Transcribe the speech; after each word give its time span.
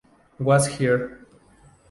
Was 0.39 0.65
Here". 0.65 1.27